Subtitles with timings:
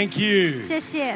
[0.00, 0.64] Thank you.
[0.66, 1.14] 谢谢，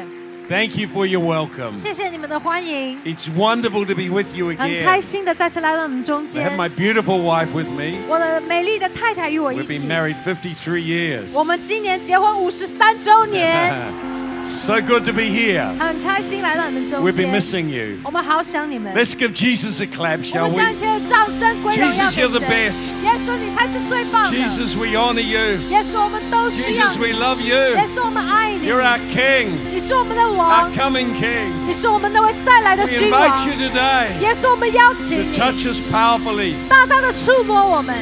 [0.49, 1.77] Thank you for your welcome.
[1.77, 5.01] 谢谢你们的欢迎， It's wonderful to be with you 很开 again.
[5.01, 7.97] 心的再次来到你们中 I 间 have。my beautiful wife with me.
[8.07, 11.23] 我的美丽的太太与我 We've 一 been 起， married 53 years.
[11.33, 13.73] 我们今年结婚五十三周年，
[14.45, 15.67] so good to be here.
[15.79, 17.41] 很开心来到你们中 We've been 间。
[17.41, 17.97] missing you.
[18.03, 18.93] 我们好想你们。
[18.93, 20.57] Let's give Jesus a clap, 我 shall 们 we?
[20.57, 22.49] 将一切的掌声归荣耀 Jesus, 给 you're the 神。
[22.49, 23.03] best.
[23.03, 24.37] 耶稣，你才是最棒的。
[24.37, 25.57] Jesus, we honor you.
[25.69, 26.99] 耶稣，我们都需要 Jesus, 你。
[26.99, 27.77] we love 耶 you.
[27.95, 28.69] 稣，我们爱你。
[28.69, 31.49] You're our King, 你是我们的 our 王， coming King.
[31.65, 36.53] 你是我们那位再来的 We 君王 invite。you today 耶稣，我们邀请 to 你 touch us powerfully.
[36.69, 37.95] 大大的触摸我们。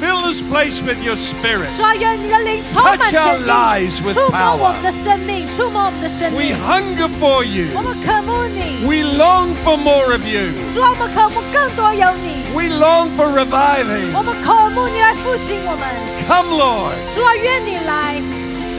[0.00, 1.68] Fill this place with your spirit.
[1.76, 4.56] 主啊，愿你的灵充满 Touch 全 our 地， lives with 触摸 power.
[4.56, 6.56] 我们的生命，触摸我们的生 We 命。
[6.58, 7.68] hunger for you.
[7.72, 10.50] 我们渴慕你， We long for more of you.
[10.74, 12.42] 主啊，我们渴慕更多有你。
[12.52, 14.10] We long for reviving.
[14.12, 15.86] 我们渴慕你来复兴我们。
[16.26, 16.98] Come, Lord.
[17.14, 18.20] 主啊，愿你来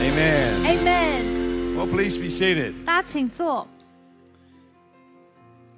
[0.04, 0.52] Amen.
[0.68, 1.78] ，Amen。
[1.78, 2.84] Well, please be seated.
[2.84, 3.66] 大家请坐。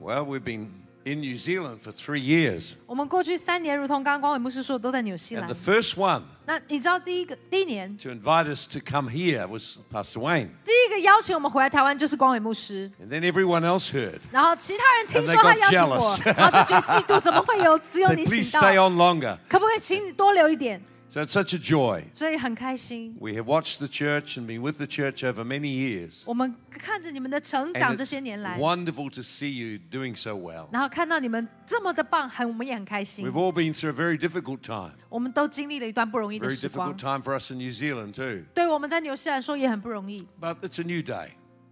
[0.01, 0.69] Well, we've been
[1.10, 2.74] in New Zealand for three years.
[2.86, 5.72] 我们过去三年，如同刚刚光伟牧师说的，都在纽西 And 兰 the。
[5.72, 10.48] first one 那你知道第一个第一年，to invite us to come here was Pastor Wayne.
[10.64, 14.18] 第一个邀请我们回来台湾就是光伟牧师，And then everyone else heard.
[14.32, 19.36] 然后其他人听 And they 说他 got 邀请我 jealous，然后就觉得嫉妒，怎么会有只有你 please 请 stay 到？on longer.
[19.48, 20.82] 可不可以请你多留一点？
[21.09, 22.03] So it's such a joy.
[22.11, 26.23] 所以很开心， We have watched the church and been with the church over many years.
[26.25, 30.67] 我们看着你们的成长 And 这 it's 些年来， wonderful to see you doing so well.
[30.73, 34.93] 然后看到你们这么的棒，很我们也很开心 We've。all been through a very difficult time.
[35.07, 38.43] 我们都经历了一段不容易的 Very 时光 difficult，time for us in New Zealand too.
[38.53, 40.27] 对我们在纽西兰说也很不容易。
[40.41, 41.29] But it's a new day.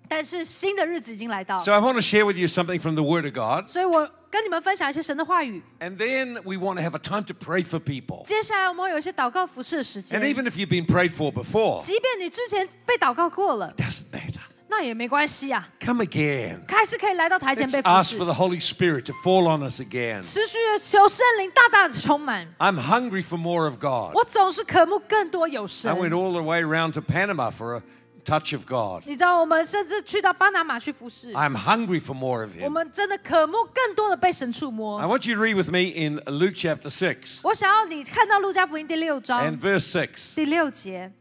[0.09, 3.67] 但是新的日子已经来到， So I want to share with you something from the Word of God.
[3.67, 5.63] 所以我跟你们分享一些神的话语。
[5.79, 8.23] And then we want to have a time to pray for people.
[8.25, 14.41] 接下来我们会有一些祷告服饰的时间 And。even if you've been prayed for before, 即便你之前被祷告过了， doesn't matter.
[14.67, 16.59] 那也没关系啊， Come again.
[16.67, 20.23] 还是可以来到台前 Let's 被服 ask for 侍， the Holy Spirit to fall on us again.
[20.23, 22.47] 持续的求圣灵大大的充满。
[22.57, 24.15] I'm hungry for more of God.
[24.15, 25.95] 我总是渴慕更多有 I 神。
[25.95, 27.81] went all the way around to Panama for a
[28.27, 29.03] touch of God.
[29.05, 32.69] 你知道，我们甚至去到巴拿马去服侍， I'm hungry for more of 我 Him.
[32.69, 35.01] 们真的渴慕更多的被神触 I 摸。
[35.01, 40.35] want you to read with me in Luke chapter 6我想要你看到路加福音第六章 and verse 6.
[40.35, 41.11] 第六节，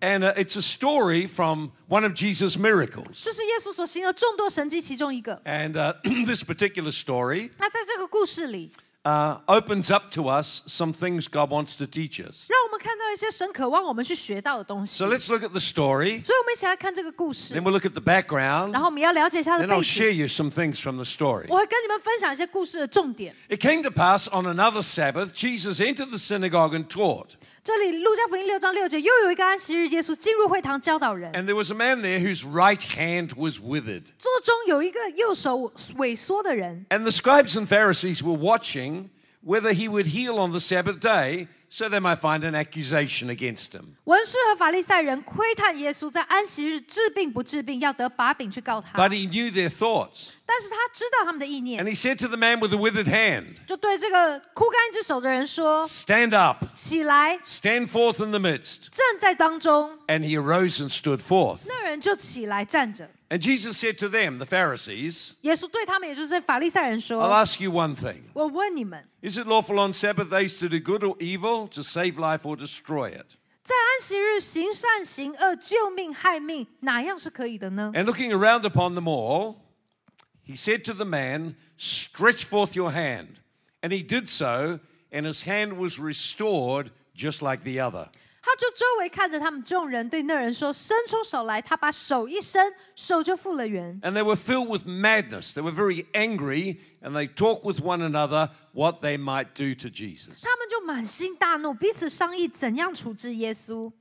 [0.00, 3.22] And uh, it's a story from one of Jesus' miracles.
[3.22, 5.40] 这是耶稣所行的众多神迹其中一个。
[5.44, 5.94] And uh,
[6.26, 8.70] this particular story 那在这个故事里，
[9.04, 12.46] uh, opens up to us some things God wants to teach us.
[12.48, 14.98] 让我们看到一些神渴望我们去学到的东西。
[14.98, 19.78] So let's look at the story, 所以，我们一起来看这个故事 then，we'll look at the background, 然后我们要了解一下它的 then I'll
[19.78, 20.16] 背 share 景。
[20.16, 21.46] you some things from the story.
[21.48, 23.34] 我会跟你们分享一些故事的重点。
[23.48, 27.36] It came to pass on another Sabbath, Jesus entered the synagogue and taught.
[27.62, 34.04] 这里路加福音六章六节，又有一个安息日，耶稣进入会堂教导人， And there was a man there whose right hand was withered.
[34.18, 39.10] 座中有一个右手萎缩的人， And the scribes and Pharisees were watching
[39.42, 43.72] whether he would heal on the Sabbath day so they might find an accusation against
[43.72, 43.96] him.
[44.04, 48.96] 文士和法利赛人窥探耶稣在安息日治病不治病，要得把柄去告他。
[48.96, 50.28] But he knew their thoughts.
[50.46, 56.64] 但是他知道他们的意 And 念， he said to the man with the withered hand, 就对这个枯干一只手的人说 Stand up,：“
[56.72, 58.88] 起来， stand forth in the midst.
[58.90, 59.98] 站在当中。
[60.06, 61.60] And he arose and stood forth.
[61.66, 63.10] ”那人就起来站着。
[63.30, 69.04] And Jesus said to them, the Pharisees, 耶稣对他们，也就是法利赛人 I'll 说 ask you one thing.：“ 我问你们，
[69.22, 72.56] Is it lawful on Sabbath days to do good or evil, to save life or
[72.56, 73.26] destroy it?
[73.64, 79.56] 在安息日行善行恶、救命害命，哪样是可以的呢？” And looking around upon them all,
[80.46, 83.40] he said to the man, Stretch forth your hand.
[83.82, 84.80] And he did so,
[85.10, 88.08] and his hand was restored just like the other.
[88.43, 94.01] 他就周围看着他们众人，对那人说：“伸出手来。”他把手一伸，手就复了原。
[94.01, 95.53] And they were filled with madness.
[95.53, 99.89] They were very angry, and they talked with one another what they might do to
[99.89, 100.41] Jesus.
[100.41, 103.91] 他们就满心大怒，彼此商议怎样处置耶稣。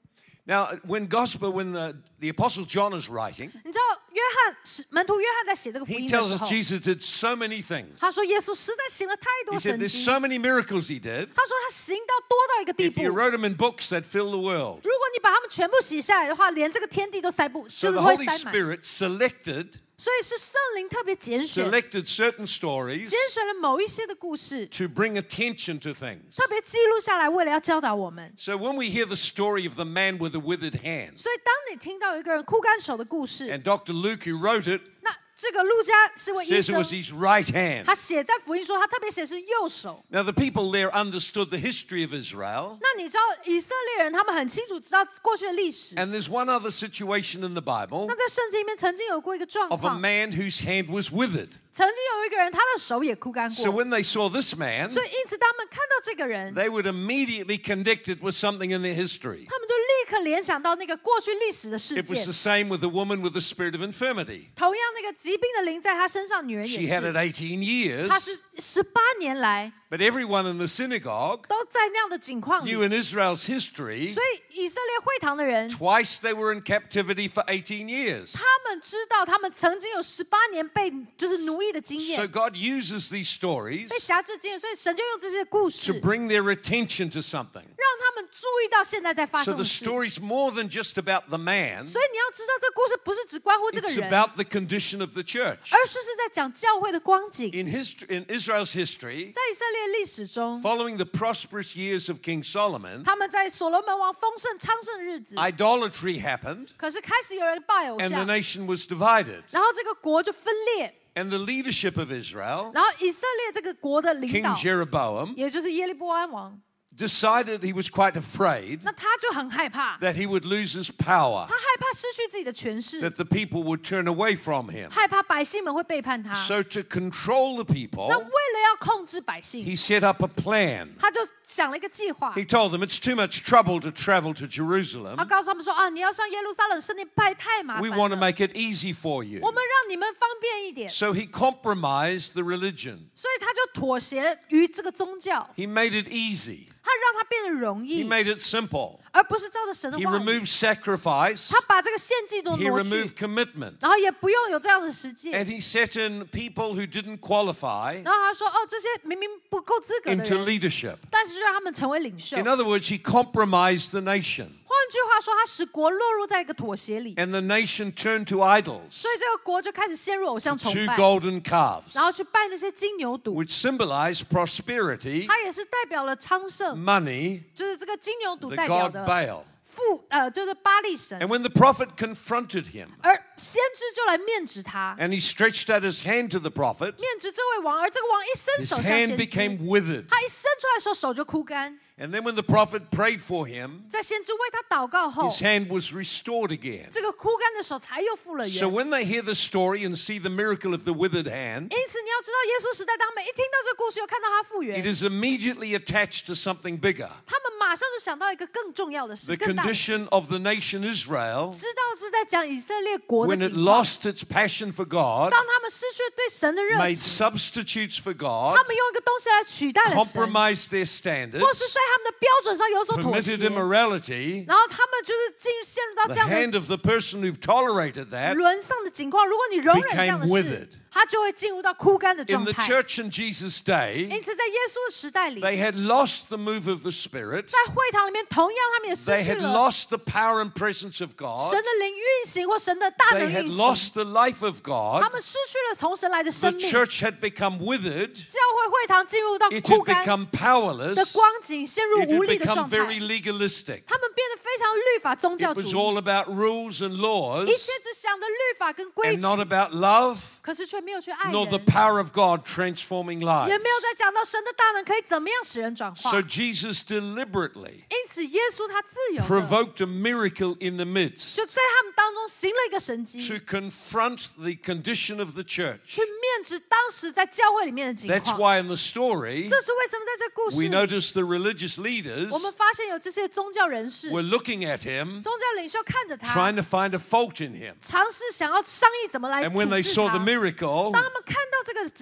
[0.48, 6.36] Now, when gospel, when the, the apostle John is writing, 你知道，约翰是门徒约翰在写这个福 he 音的 tells 时
[6.36, 7.88] us 候， Jesus did so many things.
[8.00, 10.04] 他说耶稣实在行了太 He 多 said 神 there's 迹。
[10.04, 11.30] so many miracles he did.
[11.34, 14.82] 他说他行到多到一个地 If 步， you 如 wrote them in books, they'd fill the world.
[14.84, 18.54] 果你把他们全部写下来的话，连这个天地都塞不， So 就是 the 会 Holy 塞满。
[18.54, 19.68] Spirit selected
[20.00, 26.36] 所以是圣灵特别拣选， selected certain stories 拣选了某一些的故事， to bring attention to things.
[26.36, 28.34] 特别记录下来，为了要教导我们。
[28.38, 33.64] So when we hear the story of the man with the withered hand, 所以当你听到一个人枯干手的故事， and
[33.64, 33.94] Dr.
[33.94, 35.10] Luke, who wrote it, 那
[35.40, 37.84] 这个路加是位医 says it 生 was，his right hand.
[37.84, 40.02] 他写在福音说，他特别写是右手。
[40.08, 42.78] Now, the people there understood the history of Israel.
[42.80, 45.96] 那你知道以色列人他们很清楚知道过去的历史。
[45.96, 50.90] And there's one other situation in the Bible 那在圣经里面曾经有过一个状 of a 况， man whose hand
[50.90, 51.50] was withered.
[51.72, 58.36] 曾经有一个人他的手也枯干 So 过， when they saw this man, 所以因此他们看到这个人， they would immediately connect it with
[58.36, 59.46] something in their history.
[59.46, 64.48] 他们就立刻联想到那个过去历史的事 It was 件 the。same with the woman with the spirit of infirmity.
[64.56, 71.46] 同样，那个疾病的灵在他身上，女人 She 也 had it 是， 18她 years, 是 十八年来 but everyone in the synagogue
[71.48, 78.34] 都在那样的境况里 knew。in Israel's history 所以以色列会堂的人， twice they were in captivity for 18 years.
[78.34, 87.66] 他们知道他们曾经有十八年被就是奴役的经 So 验， God uses these stories 被辖制的经验，所以神就用这些故 to 事，让 bring their attention to something.
[87.98, 89.86] 他们注意到现在在发 So 生 the 的事。
[89.86, 95.24] story's more than just about the man, 所以你要知道，这个故事不是只关乎这个 it's 人， about the condition of the
[95.24, 95.58] church.
[95.72, 97.50] 而是是在讲教会的光景。
[97.52, 106.22] In, history, in Israel's history, 在以色列历史中， following the prosperous years of King Solomon, 他们在所罗门王丰盛昌盛的日子， idolatry
[106.22, 109.44] happened 可是开始有人拜偶 and the 像， nation was divided.
[109.52, 116.60] 然后这个国就分裂， And the leadership of Israel, 然后以色列这个国的领 King 导， Jeroboam, 也就是耶利波安王，
[117.00, 123.26] decided he was quite afraid 那他就很害怕， that he would lose his power, 他害怕失去自己的权势， that the
[123.26, 124.90] people would turn away from him.
[124.90, 126.34] 害怕百姓们会背叛他。
[126.48, 130.92] So, to control the people, 那为了要控制百姓， he set up a plan.
[130.98, 135.18] 他就想了一个计划 He，told them it's too much trouble to travel to 他 Jerusalem.
[135.26, 139.42] 告诉他们说啊，你要上耶路撒冷圣殿拜太麻 We 烦 want to 了， make it easy for you.
[139.42, 143.10] 我们让你们方便一点， So he compromised the religion.
[143.14, 146.68] 所以他就妥协于这个宗教， He made it easy.
[146.86, 149.00] 他 让它变得容 He 易， made it simple.
[149.12, 150.20] 而不是照着神的 He 话语。
[150.20, 151.50] removed sacrifice.
[151.50, 153.74] 他把这个献祭都 He 挪去 removed，commitment.
[153.80, 155.46] 然后也不用有这样的实 And 践。
[155.46, 160.96] he set in people who didn't qualify 然后他说：“哦，这些明明不够资格的 into 人， leadership.
[161.10, 162.38] 但是就让他们成为领袖。
[162.38, 164.48] In other words, he compromised the nation.
[164.71, 167.17] 换句话说，他使国落入在一个妥协里。
[167.17, 168.83] And the nation turned to idols.
[168.89, 170.95] 所以这个国就开始陷入偶像崇拜。
[170.95, 171.87] To golden calves.
[171.93, 173.33] 然后去拜那些金牛犊。
[173.35, 175.27] Which symbolize prosperity.
[175.27, 176.79] 它也是代表了昌盛。
[176.79, 177.43] Money.
[177.53, 179.05] 就是这个金牛犊代表的。
[179.05, 179.43] The god Baal.
[179.65, 181.19] 父呃就是巴力神。
[181.21, 182.89] And when the prophet confronted him.
[183.03, 184.97] 而先知就来面指他。
[185.01, 186.95] And he stretched out his hand to the prophet.
[186.99, 189.17] 面指这位王，而这个王一伸手向先知。
[189.17, 190.07] His hand became withered.
[190.09, 191.79] 他一伸出来的时候，手就枯干。
[192.00, 196.90] And then when the prophet prayed for him, 在先知为他祷告后， his hand was restored again.
[196.92, 198.72] 这个枯干的手才又复了 So 原。
[198.72, 204.84] when they hear the story and see the miracle of the withered hand, 因此，你要知道，耶稣时代，当他们一听到这个故事，又看到他复 it
[204.84, 207.08] 原， is immediately attached to something bigger.
[207.26, 213.86] 他们马上就想到一个更重要的事， The 更大的事， condition of the nation Israel 知道是在讲以色列国的 when it 情况。
[213.86, 221.64] lost its passion for God, 当他们失去了对神的热 made 情， substitutes for God, 他们用一个东西来取代了神， compromised their 或是
[221.64, 227.36] standards, 在 他们的标准上有所妥 permitted 协， immorality, 然后他们就是进陷入到 the 这样 hand 的 of the person who
[227.40, 229.26] tolerated that 沦丧的境况。
[229.28, 232.68] 如果你容忍这样的 became 事 withered.， 他就会进入到枯干的 in 状 the 态。
[232.68, 239.24] church in Jesus' day, 因此，在耶稣的时代里， they had lost the move of the Spirit, 在会堂里面，同样他们也失 they
[239.24, 243.58] 去 had 了 lost the power and presence of God, 神的灵运行或神的大 they 能 had 运行，
[243.58, 246.72] lost the life of 他 God, 们失去了从神来的 the 生命。
[246.72, 252.24] church had become withered, 教会会堂进入到 it 枯 had 干 become 的 powerless, 光景，陷入 it 无
[252.24, 252.78] had 力的 become 状态。
[252.78, 253.84] very legalistic.
[253.86, 259.40] 他们变得非常律法宗教 It 主 was 义， all about rules and 一 laws 切只想着律法跟规 and 矩， not
[259.40, 263.48] about love 可是却没有去爱 nor the 人， power of God transforming 也 lives.
[263.48, 275.20] 没有在讲到神的大能可以怎么样使人转化 So。Jesus deliberately 因此，耶稣他自由的 provoked a miracle in the midst 就在他们当中行了一个神迹， to confront the condition
[275.20, 275.80] of the church.
[275.86, 278.40] 去面指当时在教会里面的情 That's 况。
[278.40, 284.80] why in the story 这是为什么在这故事 we 里， notice the religious leaders 我们发现有这些宗教人士、 were looking at
[284.80, 287.76] him, 宗教领袖看着他， trying to find a fault in him.
[287.82, 290.29] 尝试想要商议怎么来 And 处 when they 置 saw 他 the。
[290.31, 290.93] miracle,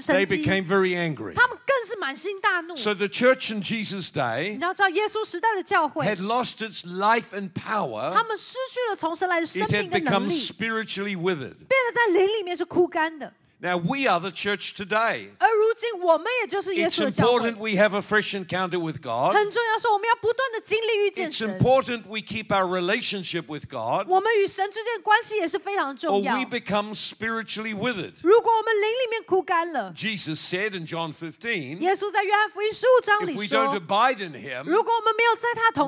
[0.06, 1.34] they became very angry.
[2.76, 4.58] So the church in Jesus' day
[6.06, 8.12] had lost its life and power.
[9.56, 11.56] It had become spiritually withered.
[13.60, 15.30] Now we are the church today.
[16.84, 19.34] It's important we have a fresh encounter with God.
[21.16, 24.06] It's important we keep our relationship with God.
[26.08, 28.14] Or we become spiritually withered.
[29.92, 31.78] Jesus said in John 15
[33.32, 34.66] if we don't abide in Him,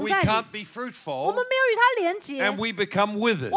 [0.02, 1.36] we can't be fruitful,
[2.40, 3.52] and we become withered.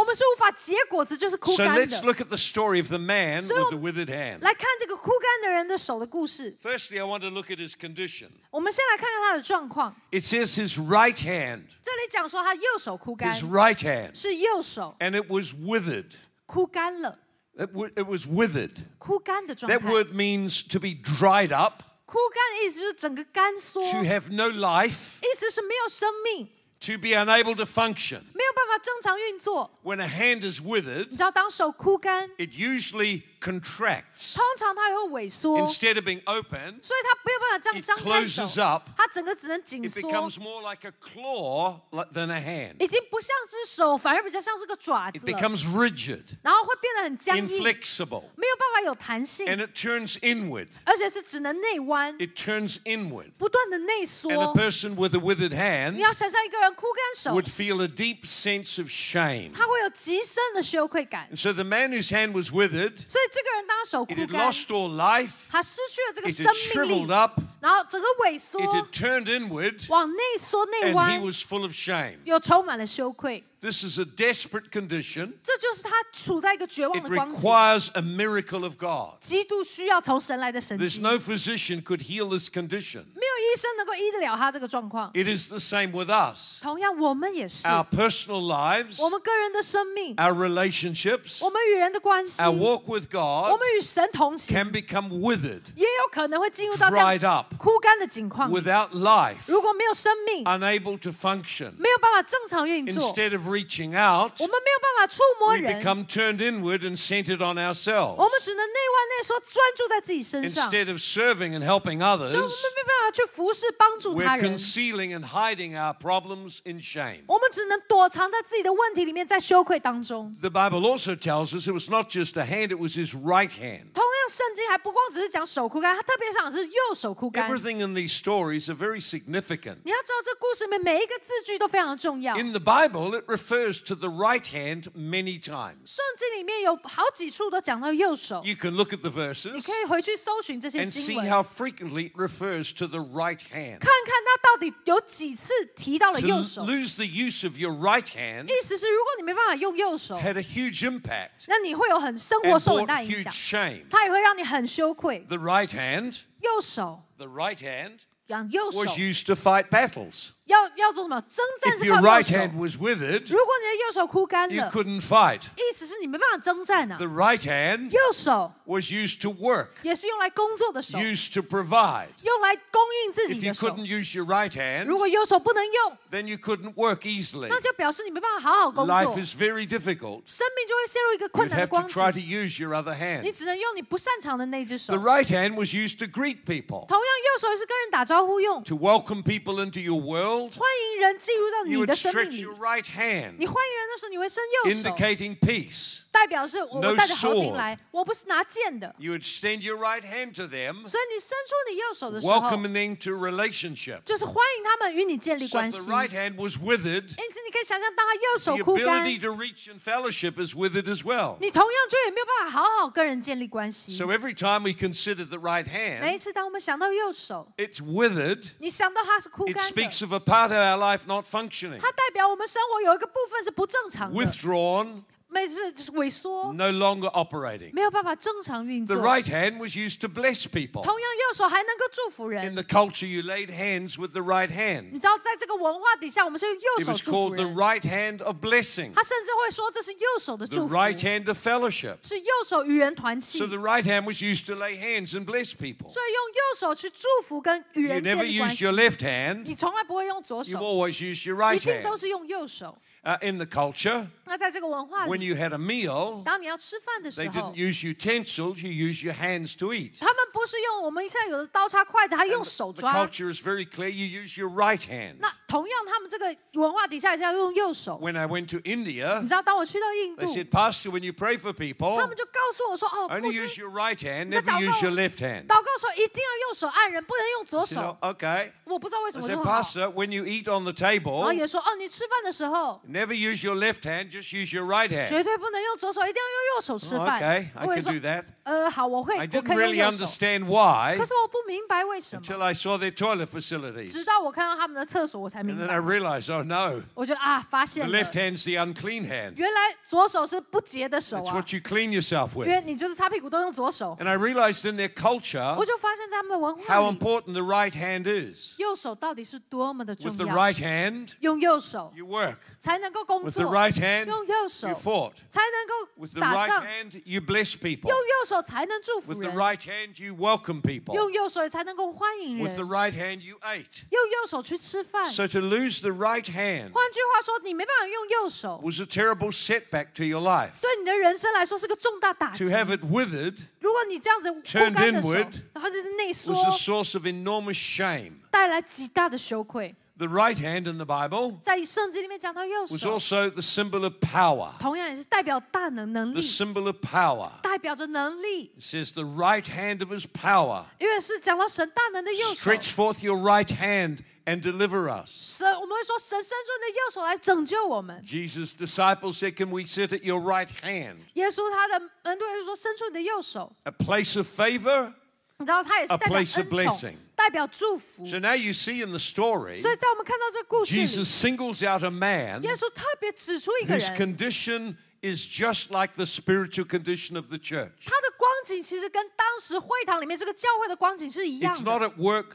[1.56, 4.41] So let's look at the story of the man with the withered hand.
[4.43, 6.57] 来看这个枯干的人的手的故事。
[6.63, 8.29] Firstly, I want to look at his condition.
[8.51, 9.95] 我们先来看看他的状况。
[10.11, 16.13] It says his right hand, 这里讲说他右手枯干 his，right hand, 是右手 and it was withered.
[16.47, 17.19] 枯干了，
[17.55, 18.71] It, w- it was withered.
[18.99, 19.91] 枯干的状 That 态。
[19.91, 26.47] word means to be dried up, 枯干的意思就是整个干缩， to 意 have no life, 思是没有生命，
[26.81, 28.21] to be unable to function.
[28.33, 29.71] 没有办法正常运作。
[29.85, 34.35] When a hand is withered, 你知道，当手枯干， it usually contracts.
[34.35, 40.87] 通常它也会萎缩， Instead of being open, 所以它没有办法这样 It 张开手 closes up，它整个只能紧 it 缩， becomes more like
[40.89, 42.75] a claw like- than a hand.
[42.83, 50.69] 已经不像是手，反而比较像是个爪 It 子了， becomes rigid, 然后会变得很僵硬， inflexible, 没有办法有弹性， and it turns inward.
[50.85, 53.31] 而且是只能内弯， It turns inward.
[53.39, 58.89] 不断的内缩 And。a person with a withered 你 hand 要想象一个人枯干手， would feel a deep sense of
[58.91, 59.53] shame.
[59.53, 61.29] 他会有极深的羞愧感。
[61.33, 64.67] And so the man whose hand was withered, 所以 这个人当他手 it 枯 had 干， lost
[64.67, 70.93] all life, 他失去了这个 it 生 had 命力 shriveled，up, 然后整个萎缩 it had turned inward, 往内缩内 and
[70.93, 72.19] he 弯， was full of shame.
[72.25, 73.45] 又充满了羞愧。
[73.61, 75.33] This is a desperate condition.
[75.43, 79.19] 这就是他处在一个绝望 It 的光景， requires a miracle of God.
[79.21, 81.01] 极度需要从神来的神 There's 迹。
[81.01, 83.03] no physician could heal this condition.
[83.17, 85.11] 没有医生能够医得了他这个状况。
[85.13, 86.61] It is the same with us.
[86.63, 94.71] 同样，我们也是， Our personal lives, 我们个人的生命， our relationships, 我们与人的关系， our walk with 我 God 们与神同行， can
[94.71, 98.55] become withered, 也有可能会进入到这样 dried up, 枯干的境况里。
[98.55, 101.73] without life, 如果没有生命， unable to function.
[101.79, 107.75] 没有办法正常运作， Instead of reaching out, 我们没有办法触摸 we 人， become turned inward and centered on 我
[107.75, 108.17] ourselves.
[108.17, 114.59] 们只能内外内缩，专注在自己身上，所 Instead of serving and helping 以我 others, 们没办法去服侍帮助他 we're 人。
[114.59, 117.23] concealing and hiding our problems in shame.
[117.27, 120.35] 我们只能躲藏在自己的问题里面，在羞愧当中。
[120.41, 123.51] The Bible also tells us it was not just a hand, it was his right
[123.51, 123.93] hand.
[123.93, 127.42] 同样，圣经还不光只是讲手枯干，它特别讲的是右手枯干。
[127.43, 129.79] Everything in these stories are very significant.
[129.85, 132.37] 你要知道，这故事里面每一个字句都非常重要。
[132.37, 135.87] In the Bible, it refers to the right hand many times.
[135.87, 142.11] 圣经里面有好几处都讲到右手， You can look at the 你 verses 可以回去搜寻这些 and 经 see 文， how frequently
[142.11, 143.81] it refers to the right hand.
[143.81, 146.63] 看看它到底有几次提到了 To 右手。
[146.63, 152.85] lose the use of your right hand 意思是，如果你没办法用右手， had a huge impact 那你会有很生活 and 受很
[152.85, 153.85] brought 大影 huge 响， shame.
[153.91, 155.25] 它也会让你很羞愧。
[155.29, 160.33] The right hand, 右手 the right hand 讲右手 was used to fight battles.
[160.47, 161.21] 要要做什么？
[161.29, 162.39] 征战 If 是 your 靠右 right 手。
[162.39, 165.43] hand was withered, 如果你的右手枯干 you 了， couldn't fight.
[165.57, 172.09] 意思是你没办法征战啊 The。right hand 右手 was used to work, 也是用来工作的手， used to provide.
[172.23, 173.69] 用来供应自 If 己 you 的手。
[173.69, 177.49] couldn't use your right hand, 如果右手不能用， then you couldn't work easily.
[177.51, 180.23] 那就表示你没办法好好工作， Life is very difficult.
[180.25, 183.33] 生命就会陷入一个 You'd 困难的 have 光 to 景 try。to use your other 你 hand.
[183.37, 184.95] 只能用你不擅长的那只手。
[184.95, 190.01] The 同 right hand was used to greet people, 样，右手也是跟人打招呼用， to welcome people into your
[190.33, 190.53] world.
[190.55, 190.63] 欢
[190.95, 195.99] 迎人进入到 You 你的 would 生命 stretch 里 your。right hand, 你欢迎人的时候，你会伸右手， indicating peace.
[196.13, 198.95] 代表是我 No 我带着和平 sword 来，我不是拿剑的。
[198.99, 204.03] You would extend your right hand to them, 所以你伸出你右手的时候， welcoming them to relationship.
[204.05, 205.83] 就是欢迎他们与你建立 So 关 if 系。
[205.85, 210.89] the right hand was withered, 因此，你可以想象，当他右手 the 枯干， ability to reach in fellowship is withered
[210.89, 211.37] as well.
[211.41, 213.97] 你同样就也没有办法好好跟人建立关系。
[213.97, 215.67] So every time we consider the right
[216.01, 218.51] 每一 hand, 次当我们想到右手， it's withered.
[218.59, 226.55] 你想到它是枯 It 干的， speaks of a part of our life not functioning, 它代表我们生活有一个部分是不正常的， withdrawn, 每次就是萎缩，
[226.55, 227.71] no longer operating.
[227.75, 229.05] 没有办法正常运 The 作。
[229.05, 230.83] right hand was used to bless people.
[230.83, 232.55] 同样，右手还能够祝福 In 人。
[232.55, 234.93] the culture, you laid hands with the right 你 hand.
[234.93, 237.55] 知道，在这个文化底下，我们是用右 It 手 was 祝福 called the 人。
[237.57, 241.99] right hand of blessing, 他甚至会说这是右手的 the 祝福， right hand of fellowship.
[242.03, 243.39] 是右手与人团契。
[243.39, 245.93] So the right hand was used to lay hands and bless people.
[245.93, 251.37] 所以用右手去祝福跟与 You 人 never 建立关 use 系 your。left hand, 你从来不会用左 you 手， always use your
[251.37, 252.01] 一 right 定都 hand.
[252.01, 252.79] 是用右手。
[253.05, 257.83] Uh, in the culture, 那在这个文化 when 里， you had a meal, 当你要吃饭的 they 时候 didn't，use
[257.83, 259.93] utensils, you use your hands to eat.
[259.99, 262.93] 他们 不 不是用我们现在有的刀叉筷子，他 And 用 the, 手 the 抓。
[262.93, 263.89] culture is very clear.
[263.89, 265.17] You use your right hand.
[265.21, 267.99] 那同样，他们这个文化底下也是要用右手。
[268.03, 271.99] When I went to India, 你知道，当我去到印 they 度， said, Pastor, when you pray for people,
[271.99, 275.47] 他们就告诉我说：“哦， only 牧师， use your right hand, 在 never 祷 use 告 your left hand.
[275.47, 278.53] 祷告的时候一定要用手按人，不能用左 I said, 手 "Oh,。okay.
[278.65, 279.63] 我不知道为什 I 么 said, 就好。
[279.63, 284.33] Pastor, when you eat on the 然 table, 后也说：“哦，你吃饭的时候 never use your left hand, just
[284.33, 285.09] use your right hand.
[285.09, 287.23] 绝对不能用左手，一定要用右手吃 Oh, 饭。
[287.23, 288.25] okay, I 我也 can 说 do that.
[288.45, 290.07] 呃，好，我会， I 我 didn't 可以用 really 右手。
[290.33, 293.93] understand why 可是我不明白为什么， until I saw their toilet facilities.
[293.93, 295.87] 直到我看到他们的厕所，我才明 And then I 白。
[295.87, 299.35] realized, oh no, 我就啊，发 the 现了， left hand's the unclean hand.
[299.37, 302.49] 原来左手是不洁的手 That's 啊， what you clean yourself 因 with.
[302.49, 303.97] 为你就是擦屁股都用左手。
[304.01, 308.55] And I realized in their 我 culture 就发现，在他们的文化 how 里， important the right hand is.
[308.59, 310.35] 右手到底是多么的 With 重 the 要。
[310.35, 312.37] right hand, 用右手 you work.
[312.61, 315.13] 才能够工 With the 作， right hand, 用右手 you fought.
[315.29, 317.89] 才能够 With the 打 right 仗， hand, you bless people.
[317.89, 320.95] 用右手才能祝福 With the 人， right hand, you welcome people.
[320.95, 323.85] 用右手才能够欢迎 With 人， the right hand, you ate.
[323.91, 325.13] 用右手去吃饭。
[325.13, 330.53] So to lose the right hand 换句话说，你没办法用右手， was a terrible setback to your life.
[330.61, 332.51] 对你的人生来说是个重大打 To 击。
[332.51, 338.13] have it withered 如果你这样子枯 Turned 干的手 inward，然后就是内 was 缩 a，source of enormous shame.
[338.31, 339.75] 带来极大的羞愧。
[339.99, 344.53] The right hand in the Bible 在圣经里面讲到右 was 手， also the symbol of power.
[344.61, 347.31] 同样也是代表大能能 The 力， symbol of power.
[347.43, 350.67] 代表着能力， It says the right hand of his power.
[350.79, 352.49] 因为是讲到神大能的右手。
[352.49, 355.11] Stretch forth your right hand and deliver us.
[355.11, 358.01] 神，我们会说神伸出你的右手来拯救我们。
[358.07, 360.99] Jesus' disciples said, Can we sit at your right hand?
[361.15, 364.93] 耶稣他的门徒也是说伸出你的右手， A place of favor.
[365.41, 368.07] 你知道他也是 A 代表 place of 恩宠 blessing， 代表祝福。
[368.07, 373.89] So now you see in the story, 所以在我们看到这个故事里， Jesus singles out a man 耶稣特别指出一个 whose
[373.89, 377.73] 人， condition is just like the spiritual condition of the church.
[377.85, 381.89] 他的光景其实跟当时会堂里面这个教会的光景是一 It's 样 not 的。
[381.89, 382.27] at work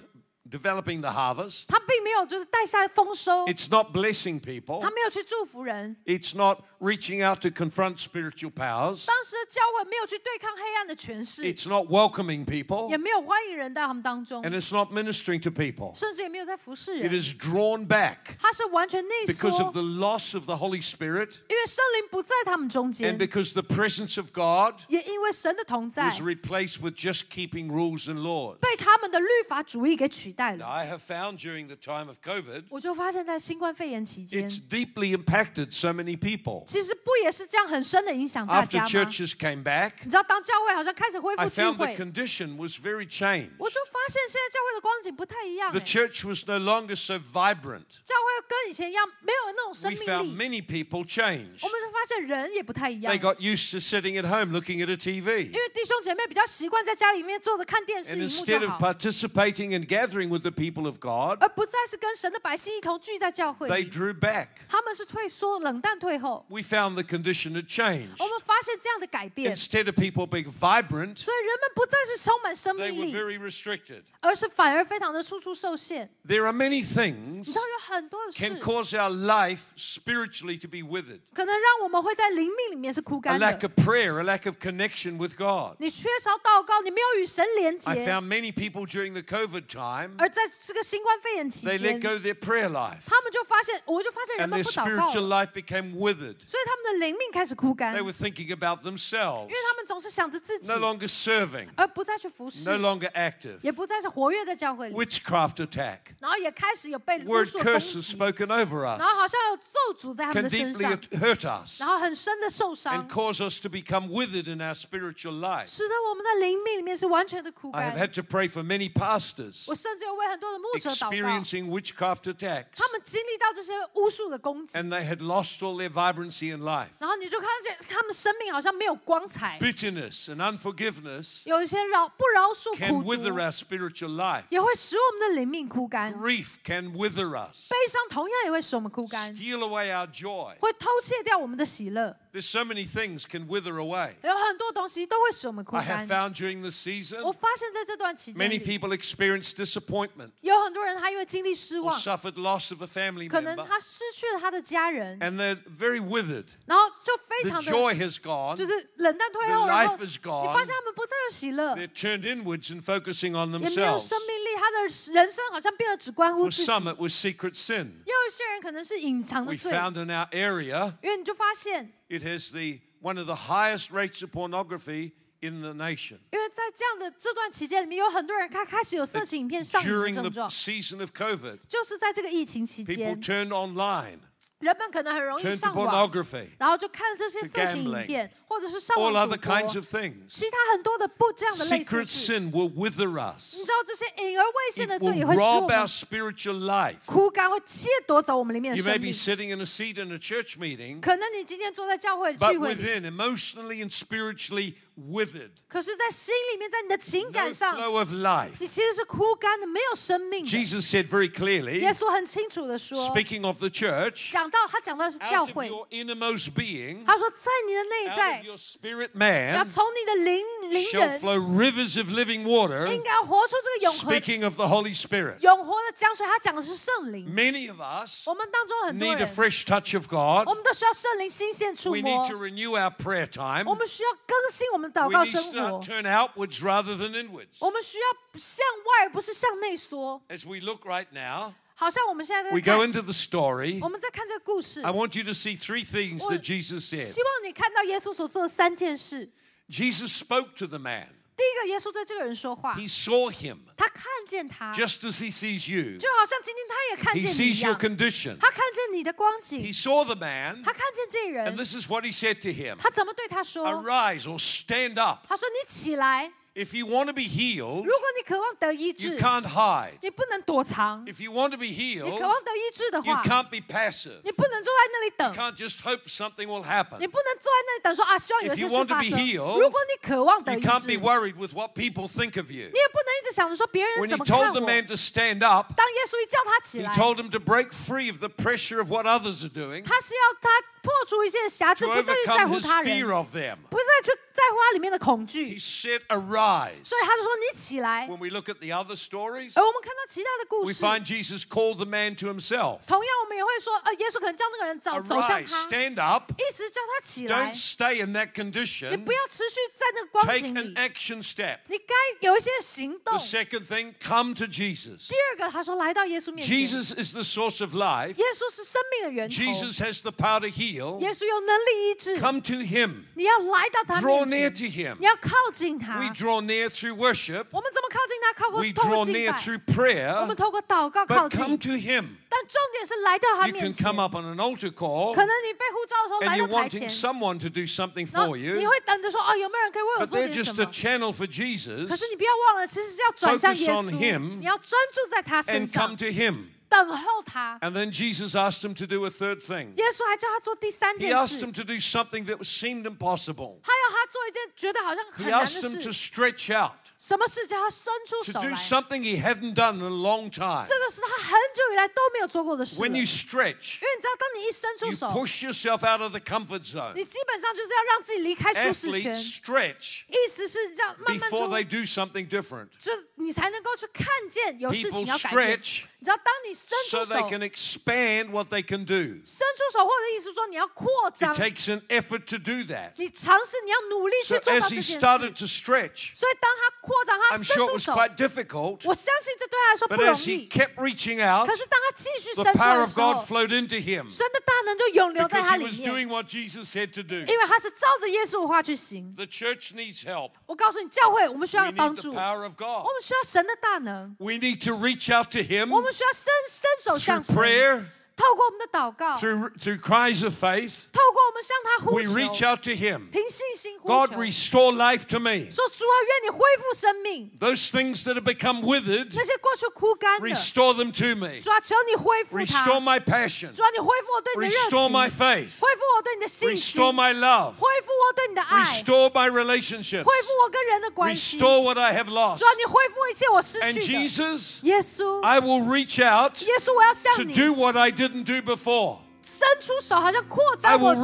[0.49, 5.95] developing the harvest, 他并没有就是带下丰收， it's not blessing people, 他没有去祝福人。
[6.05, 14.49] it's not reaching out to confront spiritual powers, 当时的教会没有去对抗黑暗的权势， it's not welcoming people, 也没有欢迎人在他们当中， and
[14.49, 15.97] it's not ministering to people.
[15.97, 17.21] 甚至也没有在服侍 It 人。
[17.21, 23.17] is drawn back 他是完全内 because 缩 of，the loss of the Holy Spirit 因为圣灵不在他们中 and 间，
[23.17, 28.57] because the presence of God 也因为神的同在 was replaced with just keeping rules and laws.
[28.57, 30.65] 被他们的律法主义给取 代 Now, 了。
[30.67, 36.63] I have found during the time of COVID, 我就发现，在新冠肺炎期间， it's deeply impacted so many people.
[36.65, 38.89] 其实不也是这样很深的影响大 After 家吗？
[38.89, 43.51] churches came back, 你知道，当教会好像开始恢 I 复聚 found the 会， condition was very changed.
[43.57, 47.85] 我就发现现在教会的光景不太一样、 The 哎 church was no longer so vibrant.
[48.03, 50.35] 教会跟以前一样，没有那种生 We 命 found 力。
[50.35, 51.57] many people change.
[51.61, 55.47] 我们就发现人也不太一样 They，got used to sitting at home looking at a TV.
[55.47, 61.41] 因为弟兄姐妹比较习惯在家里面坐着看电视 And 荧幕 instead 就 of 好， participating and gathering with the people of God,
[61.41, 63.89] 而不再是跟神的百姓一同聚在教会 they 里。
[63.89, 64.47] drew back.
[64.67, 66.45] 他们是退缩、冷淡、退后。
[66.49, 68.15] We found the condition had changed.
[68.19, 74.03] 我们发现这样的改变， Instead of people being vibrant, 所以人们不再是充满生 they 命 were 力， very restricted.
[74.19, 76.09] 而是反而非常的处处受限。
[76.27, 81.19] There are many 你 things 知道有很多的 can 事， cause our life spiritually to be withered.
[81.33, 83.67] 可能让我们会在灵命里面是枯 A 干 lack 的。
[83.67, 85.75] of prayer, a lack of connection with God.
[85.79, 88.07] 你缺少祷告，你没有与神连 I 接。
[88.07, 89.67] found many people during the COVID
[90.07, 95.45] time, 而在这个新冠肺炎期 they 间 let，go their prayer life 他们就发现，我就发现人 and 们 their 不祷告 spiritual 了，
[95.45, 96.37] life became withered.
[96.47, 103.57] 所以他们的灵命开始枯干， They 因 were thinking about themselves, 为他们总是想着自己 no，longer serving, 而不再去服侍 no，longer active.
[103.61, 105.99] 也不再是活跃在教会里， Witchcraft attack.
[106.19, 111.65] 然后也开始有被巫 Word 术的攻 curses 击， spoken over 然 us 后好像有咒诅在他 can 们的身 deeply 上， hurt
[111.65, 115.65] us 然后很深的受 and 伤， cause us to become withered in our spiritual life.
[115.67, 118.07] 使得我们在灵命里面是完全的枯 I have 干。
[118.07, 125.76] had to pray for many pastors 我甚 至有为很多的牧者祷告，experiencing witchcraft attacks, 他们经历到这些巫术的攻击，and they had lost all
[125.76, 126.88] their vibrancy in life.
[126.98, 134.44] 然后你就看见他们生命好像没有光彩，Bitterness and unforgiveness 有一些饶不饶恕 can 苦 wither 毒，our spiritual life.
[134.50, 136.14] 也会使我们的灵命枯干。
[136.14, 140.56] Grief can wither us, 悲伤同样也会使我们枯干，steal away our joy.
[140.60, 142.14] 会偷窃掉我们的喜乐。
[142.37, 144.15] There's so many things can wither away.
[144.23, 146.07] 有很多东西都会使我们枯 I have 干。
[146.07, 152.71] found during the season 我发现在这段期间 many 里， people experience disappointment 有很多人他因为经历失 or 望， suffered loss
[152.71, 156.45] of a family 可能 member, 他失去了他的家人， and they're very withered.
[156.65, 158.55] 然后就非 The 常的 joy has gone.
[158.55, 160.53] 就是冷淡退 The 后，然后 life is 你 gone.
[160.53, 164.07] 发现他们不再有喜乐， They're turned inwards and focusing on 也没有 themselves.
[164.07, 164.36] 生命力，
[164.67, 166.65] 他的人生好像变得只关乎 For 自己。
[166.65, 167.87] some, it was secret sin.
[168.05, 173.89] 也有一些人可能是隐藏的 We 罪， found in our area 因为你就发现 it has the one of the highest
[173.91, 181.59] rates of pornography in the nation 因为在这样的这段期间里面，有很多人开开始有色情影片上瘾的 during 症 the 状， season of COVID.
[181.67, 184.19] 就是在这个疫情期 People 间， turned online,
[184.59, 189.73] 人们可能很容易 turned to 上网， pornography, 然后就看这些 to 色情影 gambling, 片，或者是上 all 网 other 赌 kinds
[189.73, 190.29] 博 of，things.
[190.29, 192.31] 其他很多的不这样的类似 Secret 事。
[192.31, 193.55] sin will wither us.
[193.55, 196.99] 你知道这些隐而未现的 It 罪也 will 会使我 rob 们 our spiritual life.
[197.05, 199.13] 枯干，会窃夺走我们里面的 You may 生 be 命。
[199.13, 204.75] sitting in a seat in a church meeting, 可能你今天坐在教会 but 聚会里， within, emotionally and spiritually
[204.97, 205.51] withered.
[205.67, 208.51] 可是，在心里面，在你的情 No 感上， flow of life.
[208.59, 210.51] 你其实是枯干的，没有生命的。
[210.51, 216.53] Jesus said very clearly, 耶稣很清楚的说， speaking of the church, 讲到他讲到的是教 out of 会， your innermost
[216.53, 222.43] being, 他说在你的内 out 在 of，your spirit 要 man, 从你的灵灵 shall 人， flow rivers of living
[222.43, 222.85] water.
[222.87, 226.23] 应该要活出这个永恒 Speaking of the Holy Spirit, 永活的江水。
[226.27, 227.25] 他讲的是圣灵。
[227.27, 230.55] many of us 我们当中很多 need a 人， fresh touch of 我 God.
[230.55, 233.69] 们都需要圣灵新鲜触 We 摸 need to，renew our prayer time.
[233.69, 237.57] 我们需要更新我们 的祷 We 告 need 生 to 活， turn outwards rather than inwards.
[237.59, 238.05] 我们需要
[238.35, 240.21] 向外，而不是向内缩。
[240.29, 243.79] As we look right now, 好像我们现在在 we 看 go，into the story.
[243.81, 247.05] 我们在看这个故事 I。want you to see three things 我 that Jesus said.
[247.05, 249.31] 希望你看到耶稣所做的三件事。
[249.69, 251.07] Jesus spoke to the man.
[251.38, 255.96] 第一个，耶稣对这个人说话，He saw him 他看见他，just as he sees you.
[255.96, 258.36] 就好像今天他也看见你一 sees your 样，condition.
[258.40, 265.00] 他看见你的光景 He，saw the man, 他看见这人 and，this is what he said to him 他怎么对他说？Arise or stand
[265.00, 265.24] up.
[265.28, 269.93] 他说：“你起来，If you want to be healed, 如果你渴望得医 you 治， can't hide.
[270.03, 274.21] 你不能躲藏； If you want to be 你 healed, 渴望得医治的 you 话， can't be passive.
[274.23, 276.99] 你不能坐在那里 You 等， can't just hope something will happen.
[276.99, 279.17] 你不能坐在那里等说啊，希望有 If 些 you 事 want to 发 be 生。
[279.19, 282.65] healed, 如果你渴望得 You 医 can't 治， be 你 worried with what people think of you.
[282.69, 284.67] 也不能一直想着说别人 When 怎 he 么看 told the 我。
[284.67, 288.77] man to stand up, 当耶稣一叫他起 he 来， told him to break free of the pressure
[288.77, 290.49] of what others are doing, 他是要他
[290.87, 293.55] 破除一些瑕疵， to 不再去在 overcome 乎 his 他人， fear of them.
[293.69, 295.57] 不再去在乎他里面的恐 He 惧。
[295.57, 296.83] said, Arise.
[296.83, 298.05] 所以他就说：“你起来。
[298.09, 302.17] When we look at the other stories, ”而我们看到其他的故 we 事， find Jesus called the man
[302.17, 302.81] to himself.
[302.85, 306.31] 同样我们也会说，呃，耶稣可能叫那个人走走向 Arise, 他， stand up.
[306.33, 309.05] 一直叫他起来 Don't。stay in that 你 condition.
[309.05, 311.59] 不要持续在那个光 Take 景 an 里， action step.
[311.67, 315.07] 你该有一些行动 The。second thing, come to Jesus.
[315.07, 318.17] 第二个，他说来到耶稣面前， Jesus is the source of life.
[318.17, 320.99] 耶稣是生命的源头， Jesus has the power to heal.
[320.99, 322.19] 耶稣有能力医治。
[322.19, 323.03] Come to him.
[323.15, 324.95] 你要来到他 Draw 面 near 前， to him.
[324.99, 327.45] 你要靠近他 We。draw near through worship.
[327.51, 328.33] 我们怎么靠近他？
[328.33, 330.25] 靠过 We 透 draw 过敬 near 拜， through 我 prayer.
[330.25, 331.59] 们透过祷告靠 But come 近。
[331.59, 332.05] to him.
[332.29, 333.83] 但重点是来到他 You 面 can 前。
[333.85, 338.07] come up on an altar call 可能你被呼召的时候 and 来 you're 到台前 wanting，someone to do something
[338.11, 341.25] 然后 for 你 you, 会等着说：“哦，有没有人可以为我 but 做 they're 点什 just a 么？” channel for 可
[341.27, 346.45] Jesus 是你不要忘了，其实是要转向耶 Focus on 稣， him 你要专注在他身 and come 上， to him.
[346.69, 347.57] 等候他。
[347.61, 349.73] And then Jesus asked him to do a third thing.
[349.75, 353.59] 耶稣还叫他做第三 He 件 asked 事， him to do something that seemed impossible.
[353.63, 356.11] 他要他做一件觉得好像 He 很难 asked 的 him to 事。
[356.11, 358.55] stretch out, 什么事叫他伸出 to 手 do 来？
[358.55, 360.65] something he hadn't done in a long time.
[360.65, 362.81] 这个是他很久以来都没有做过的事了。
[362.81, 366.93] When 因 you 为 stretch, 你知道，当你一伸出 you 手， push yourself out of the comfort zone.
[366.93, 369.13] 你基本上就是要让自己离开舒适圈。
[369.13, 372.69] Athletes stretch 意思是这样，慢慢 before 出 they do something different.
[372.79, 375.59] 就是你才能够去看见有事 People 情要改变。
[375.59, 379.21] stretch 你知道，当你伸 so 出 they 手， can expand what they can do.
[379.25, 382.91] 伸出手，或者意思说你要扩 It 张， takes an effort to do that.
[382.97, 385.39] 你尝试，你要努力 So 去做 as 到 he 这件 started 事。
[385.39, 390.05] to stretch, 所以当他 扩张，他 I'm 伸 sure it 出 was 手， quite difficult, 我相信这对他来说不 but
[390.05, 390.49] 容 as he 易。
[390.49, 395.43] kept reaching out, 可是当他继续 the 伸出来 power 的 of 时候 God，flowed into him 神的大能就永留在 because
[395.43, 397.15] 他 he 里 was 面， doing what Jesus said to do.
[397.15, 399.13] 因为他是照着耶稣的话去行。
[399.15, 400.31] The church needs help.
[400.45, 402.83] 我告诉你，教会我们需 We 要帮 need the 助，我 power of God.
[402.83, 407.83] 们需要神的大能， We need to reach out to him 我们需要伸伸手 through 向神， prayer,
[408.15, 410.85] 透过我们的祷告， through, through cries of faith.
[410.93, 413.09] 透过我们向他呼 We reach 求， out to him.
[413.11, 415.49] 凭信 心呼 God, 求， restore life to me.
[415.51, 421.39] 说主啊，愿你恢复生命， Those things that have become withered, 那些过去枯干的， restore them to me.
[421.41, 423.51] 主啊，求你恢复它， Restore my passion.
[423.51, 425.59] 主啊，你恢复我对你的热 Restore 情， my faith.
[425.59, 427.53] 恢复我对你的信心， Restore my love.
[427.53, 430.03] 恢复我对你的爱， Restore my relationships.
[430.03, 431.37] 恢复我跟人的关系。
[431.37, 432.39] Restore what I have lost.
[432.39, 434.09] 主啊，你恢复一切我失 And 去的。
[434.09, 438.99] Jesus, 耶稣， I will reach out 耶稣，我要 to 向你 do what I didn't do before.
[439.22, 440.94] 伸出手好像扩张我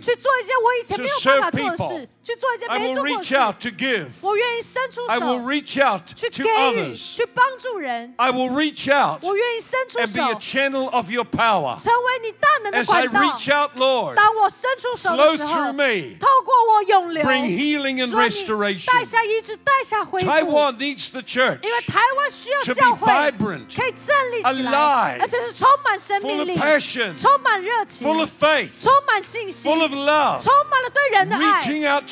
[0.00, 2.08] 去做一些我以前没有办法做的事。
[2.25, 3.35] 去做一件 I 没 will 做过的 reach 事。
[3.37, 4.07] out to give.
[4.21, 7.15] 我愿意伸出 I will 手 reach out 去 to 给予， others.
[7.15, 8.13] 去帮助人。
[8.17, 11.81] I will reach out 我愿意伸出 and be 手， a channel of your power.
[11.81, 13.37] 成为你大能的 As I 管道。
[13.37, 16.17] reach out, Lord, 当我伸出手 flow 的时候 through，me.
[16.19, 18.85] 透过我涌流， Bring healing and 主啊你 restoration.
[18.91, 20.27] 带下医治，带下恢复。
[20.29, 26.39] Taiwan needs the church 因为台湾需要 to 教 be 会 vibrant, 可以站立起 alive, 来，而且是充满生 full 命
[26.39, 32.03] of 力、 passion, 充满热情、 full of faith, 充满信心、 full of love, 充满了对人的爱， reaching out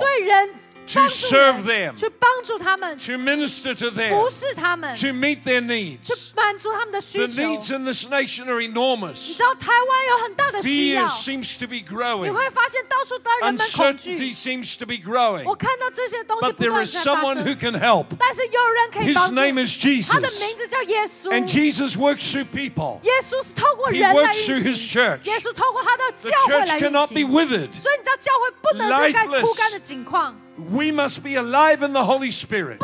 [0.00, 0.50] 对人
[0.87, 5.59] to 帮助 serve 人 them, 去帮助他们， to minister to 服 them, 侍他们， to meet their
[5.59, 6.29] 去 needs.
[6.33, 7.41] 满足他们的需 The 求。
[7.43, 9.35] needs in this nation are 你 enormous.
[9.35, 12.31] 知道台湾有很大的需 Fear 要， seems to be 你 growing.
[12.31, 14.33] 会发现到处都人们恐 Uncertainty 惧。
[14.33, 15.43] seems to be growing.
[15.43, 18.05] 我看到这些东西 But 不 there 断 is 地在发 someone who 生， can help.
[18.17, 19.41] 但是有人可以 His 帮助。
[19.41, 20.39] name is 他的 Jesus.
[20.39, 21.31] 名字叫耶稣。
[21.31, 23.01] And Jesus works through people.
[23.03, 25.19] 耶稣是透过 He 人来 works through 运 his 行， church.
[25.25, 27.31] 耶稣透过他的 The 教会 church 来运 cannot be 行。
[27.31, 27.81] withered.
[27.81, 32.78] 所以你知道教会不能是该 Lifeless 枯干的境况， We must be alive in the Holy Spirit.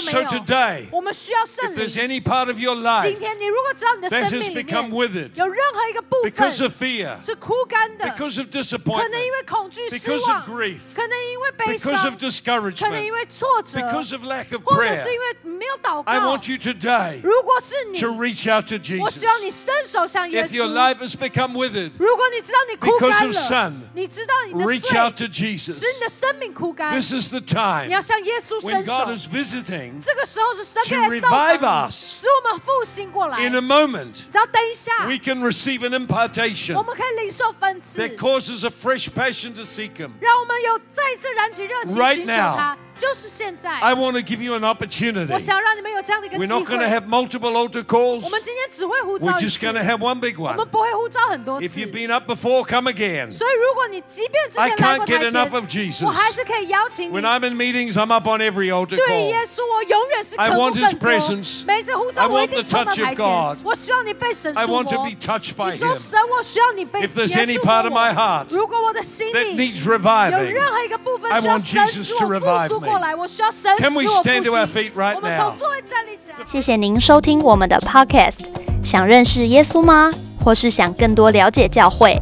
[0.00, 0.88] So today,
[1.64, 3.18] if there's any part of your life
[4.08, 5.34] that has become withered
[6.24, 7.18] because of fear,
[8.16, 9.12] because of disappointment,
[9.90, 10.82] because of grief,
[11.66, 12.94] because of discouragement,
[13.74, 15.04] because of lack of prayer,
[16.06, 17.20] I want you today
[18.00, 19.22] to reach out to Jesus.
[20.32, 21.92] If your life has become withered
[22.80, 23.82] because of sin,
[24.66, 25.80] reach out to Jesus.
[26.29, 29.15] 使你的生命枯干， This is the 你 time 要向耶稣 when 伸 God 手。
[29.17, 33.39] is visiting 这个时候是神 to 来造 revive 访你， us 使我们复兴过来。
[33.39, 34.13] in a moment.
[34.31, 40.11] 只要等一下， We can receive an impartation 我们可以领受分赐， that causes a fresh passion to seek Him.
[40.19, 42.77] 让我们有再次燃起热情 Right 寻求 now 他。
[42.95, 45.27] 就是现在， I want to give you an opportunity.
[45.33, 46.87] 我想让你们有这样的一个 We're 机 not going to 会。
[46.87, 48.21] have multiple altar calls.
[48.23, 50.55] 我们今天只会呼 We're 召一 just 次， going to have one big 我 one.
[50.55, 51.81] 们不会呼召很多 If 次。
[51.81, 53.33] you've been up before, come again.
[53.33, 56.05] 所以，如果你即便之 I 前来 can't 过 get 台 enough of 前， Jesus.
[56.05, 59.27] 我还 是可以邀请你 When。I'm in meetings, I'm up on every altar 对 call.
[59.27, 61.65] 耶稣，我永远是 I 渴慕 want 更 His 多 presence.。
[61.65, 63.57] 每一次呼召， I 我一 want 定 the 冲到 touch of 台 God.
[63.57, 63.65] 前。
[63.65, 65.99] 我希望你被神 I 触 want to 摸 be。touched by 你说 Him.
[66.09, 69.71] 神，我需要你被 If there's 你来 any 触 part 摸 of my 我 heart 如果我的心 that 里
[69.73, 72.87] needs 有 reviving, 任何一个部分 I 需要 want 神 Jesus 使 to 我复 revive 苏 me.
[72.87, 74.91] 过来，我需要神 Can we 使我 stand to our 复 feet 兴。
[74.95, 75.39] right 我们 now?
[75.39, 76.35] 从座位站立起来。
[76.45, 78.45] 谢谢您收听我们的 Podcast。
[78.83, 80.11] 想认识耶稣吗？
[80.43, 82.21] 或是想更多了解教会？